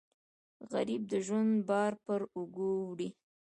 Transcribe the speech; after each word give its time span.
غریب 0.71 1.01
د 1.11 1.13
ژوند 1.25 1.53
بار 1.69 1.93
پر 2.05 2.21
اوږو 2.35 2.71
وړي 2.89 3.09